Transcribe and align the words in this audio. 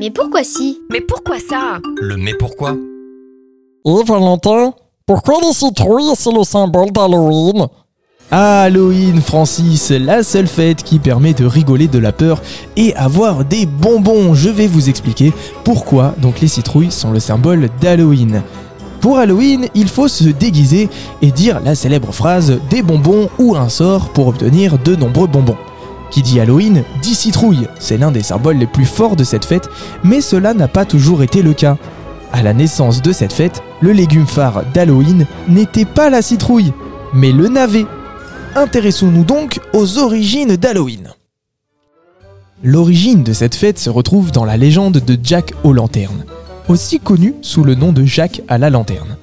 Mais 0.00 0.10
pourquoi 0.10 0.42
si 0.42 0.80
Mais 0.90 1.02
pourquoi 1.02 1.36
ça 1.38 1.78
Le 2.00 2.16
mais 2.16 2.32
pourquoi 2.32 2.74
Et 3.84 4.02
Valentin, 4.06 4.72
pourquoi 5.04 5.34
les 5.42 5.52
citrouilles 5.52 6.14
c'est 6.14 6.32
le 6.32 6.42
symbole 6.42 6.90
d'Halloween 6.90 7.66
Halloween, 8.30 9.20
Francis, 9.20 9.90
la 9.90 10.22
seule 10.22 10.46
fête 10.46 10.82
qui 10.84 10.98
permet 11.00 11.34
de 11.34 11.44
rigoler 11.44 11.86
de 11.86 11.98
la 11.98 12.12
peur 12.12 12.40
et 12.78 12.94
avoir 12.94 13.44
des 13.44 13.66
bonbons. 13.66 14.32
Je 14.32 14.48
vais 14.48 14.68
vous 14.68 14.88
expliquer 14.88 15.34
pourquoi 15.64 16.14
donc 16.16 16.40
les 16.40 16.48
citrouilles 16.48 16.92
sont 16.92 17.12
le 17.12 17.20
symbole 17.20 17.68
d'Halloween. 17.82 18.42
Pour 19.02 19.18
Halloween, 19.18 19.66
il 19.74 19.88
faut 19.88 20.08
se 20.08 20.30
déguiser 20.30 20.88
et 21.20 21.30
dire 21.30 21.60
la 21.62 21.74
célèbre 21.74 22.12
phrase 22.12 22.58
des 22.70 22.80
bonbons 22.80 23.28
ou 23.38 23.54
un 23.54 23.68
sort 23.68 24.08
pour 24.14 24.28
obtenir 24.28 24.78
de 24.78 24.96
nombreux 24.96 25.26
bonbons. 25.26 25.58
Qui 26.10 26.22
dit 26.22 26.40
Halloween 26.40 26.82
dit 27.02 27.14
citrouille, 27.14 27.68
c'est 27.78 27.96
l'un 27.96 28.10
des 28.10 28.22
symboles 28.22 28.56
les 28.56 28.66
plus 28.66 28.84
forts 28.84 29.16
de 29.16 29.24
cette 29.24 29.44
fête, 29.44 29.68
mais 30.02 30.20
cela 30.20 30.54
n'a 30.54 30.68
pas 30.68 30.84
toujours 30.84 31.22
été 31.22 31.42
le 31.42 31.54
cas. 31.54 31.76
À 32.32 32.42
la 32.42 32.52
naissance 32.52 33.02
de 33.02 33.12
cette 33.12 33.32
fête, 33.32 33.62
le 33.80 33.92
légume 33.92 34.26
phare 34.26 34.64
d'Halloween 34.74 35.26
n'était 35.48 35.84
pas 35.84 36.10
la 36.10 36.22
citrouille, 36.22 36.72
mais 37.14 37.32
le 37.32 37.48
navet. 37.48 37.86
Intéressons-nous 38.56 39.24
donc 39.24 39.60
aux 39.72 39.98
origines 39.98 40.56
d'Halloween. 40.56 41.10
L'origine 42.62 43.22
de 43.22 43.32
cette 43.32 43.54
fête 43.54 43.78
se 43.78 43.88
retrouve 43.88 44.32
dans 44.32 44.44
la 44.44 44.56
légende 44.56 44.98
de 44.98 45.18
Jack 45.22 45.54
aux 45.64 45.72
lanternes, 45.72 46.24
aussi 46.68 47.00
connu 47.00 47.34
sous 47.40 47.64
le 47.64 47.74
nom 47.74 47.92
de 47.92 48.04
Jacques 48.04 48.42
à 48.48 48.58
la 48.58 48.68
lanterne. 48.68 49.16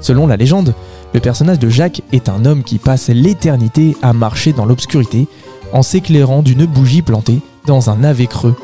Selon 0.00 0.26
la 0.26 0.36
légende, 0.36 0.74
le 1.14 1.20
personnage 1.20 1.58
de 1.58 1.70
Jacques 1.70 2.02
est 2.12 2.28
un 2.28 2.44
homme 2.44 2.62
qui 2.62 2.78
passe 2.78 3.08
l'éternité 3.08 3.96
à 4.02 4.12
marcher 4.12 4.52
dans 4.52 4.66
l'obscurité 4.66 5.26
en 5.72 5.82
s'éclairant 5.82 6.42
d'une 6.42 6.66
bougie 6.66 7.02
plantée 7.02 7.40
dans 7.66 7.90
un 7.90 7.96
navet 7.96 8.26
creux. 8.26 8.56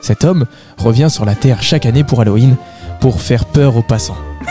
Cet 0.00 0.24
homme 0.24 0.46
revient 0.78 1.08
sur 1.10 1.24
la 1.24 1.34
Terre 1.34 1.62
chaque 1.62 1.86
année 1.86 2.04
pour 2.04 2.20
Halloween 2.20 2.56
pour 3.00 3.20
faire 3.20 3.44
peur 3.44 3.76
aux 3.76 3.82
passants. 3.82 4.16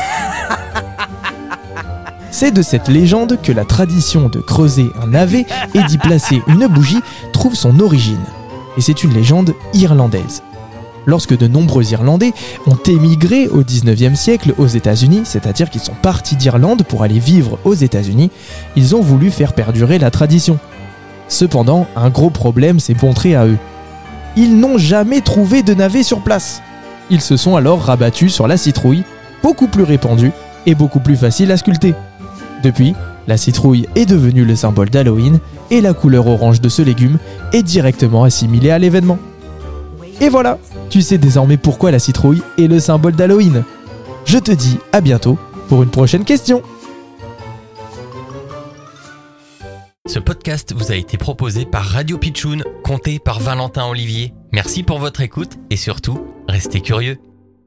C'est 2.32 2.52
de 2.52 2.62
cette 2.62 2.88
légende 2.88 3.40
que 3.42 3.52
la 3.52 3.66
tradition 3.66 4.30
de 4.30 4.40
creuser 4.40 4.90
un 5.02 5.08
navet 5.08 5.46
et 5.74 5.84
d'y 5.84 5.98
placer 5.98 6.42
une 6.48 6.68
bougie 6.68 7.02
trouve 7.34 7.56
son 7.56 7.80
origine. 7.80 8.24
Et 8.78 8.82
c'est 8.82 9.04
une 9.04 9.14
légende 9.14 9.54
irlandaise. 9.74 10.44
Lorsque 11.06 11.36
de 11.36 11.48
nombreux 11.48 11.92
Irlandais 11.92 12.34
ont 12.68 12.78
émigré 12.86 13.48
au 13.48 13.64
19e 13.64 14.16
siècle 14.16 14.54
aux 14.58 14.68
États-Unis, 14.68 15.22
c'est-à-dire 15.24 15.70
qu'ils 15.70 15.82
sont 15.82 15.96
partis 16.02 16.36
d'Irlande 16.36 16.84
pour 16.84 17.04
aller 17.04 17.18
vivre 17.20 17.58
aux 17.64 17.74
États-Unis, 17.74 18.30
ils 18.76 18.96
ont 18.96 19.02
voulu 19.02 19.32
faire 19.32 19.54
perdurer 19.54 19.98
la 19.98 20.12
tradition. 20.12 20.60
Cependant, 21.30 21.88
un 21.96 22.10
gros 22.10 22.32
problème 22.32 22.80
s'est 22.80 22.96
montré 23.02 23.36
à 23.36 23.46
eux. 23.46 23.58
Ils 24.36 24.60
n'ont 24.60 24.78
jamais 24.78 25.22
trouvé 25.22 25.64
de 25.64 25.74
navet 25.74 26.04
sur 26.04 26.22
place. 26.22 26.62
Ils 27.10 27.22
se 27.22 27.38
sont 27.38 27.56
alors 27.56 27.82
rabattus 27.82 28.34
sur 28.34 28.48
la 28.48 28.58
citrouille, 28.58 29.04
beaucoup 29.42 29.68
plus 29.68 29.84
répandue 29.84 30.32
et 30.66 30.76
beaucoup 30.76 31.00
plus 31.00 31.16
facile 31.16 31.52
à 31.52 31.58
sculpter. 31.58 31.94
Depuis, 32.64 32.94
la 33.28 33.38
citrouille 33.38 33.88
est 33.96 34.06
devenue 34.06 34.44
le 34.44 34.56
symbole 34.56 34.90
d'Halloween 34.90 35.40
et 35.72 35.82
la 35.82 35.94
couleur 35.94 36.28
orange 36.28 36.62
de 36.62 36.70
ce 36.70 36.82
légume 36.82 37.20
est 37.54 37.64
directement 37.64 38.24
assimilée 38.24 38.72
à 38.72 38.80
l'événement. 38.80 39.20
Et 40.22 40.30
voilà, 40.30 40.58
tu 40.90 41.02
sais 41.02 41.18
désormais 41.18 41.58
pourquoi 41.58 41.92
la 41.92 42.00
citrouille 42.00 42.42
est 42.58 42.68
le 42.68 42.80
symbole 42.80 43.16
d'Halloween. 43.16 43.64
Je 44.26 44.38
te 44.38 44.52
dis 44.52 44.80
à 44.92 45.02
bientôt 45.02 45.38
pour 45.68 45.84
une 45.84 45.90
prochaine 45.90 46.26
question. 46.26 46.62
Ce 50.10 50.18
podcast 50.18 50.74
vous 50.74 50.92
a 50.92 50.96
été 50.96 51.20
proposé 51.20 51.68
par 51.68 51.86
Radio 51.86 52.18
Pitchoun, 52.18 52.64
compté 52.84 53.20
par 53.20 53.40
Valentin 53.40 53.86
Olivier. 53.86 54.34
Merci 54.52 54.82
pour 54.82 54.98
votre 54.98 55.22
écoute 55.22 55.58
et 55.70 55.78
surtout, 55.78 56.26
restez 56.48 56.82
curieux. 56.82 57.20